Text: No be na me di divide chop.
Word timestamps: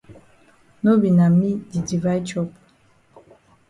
No 0.83 0.91
be 1.01 1.09
na 1.17 1.25
me 1.37 1.49
di 1.69 1.79
divide 1.89 2.25
chop. 2.29 2.49